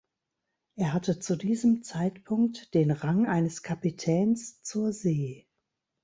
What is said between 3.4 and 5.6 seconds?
Kapitäns zur See.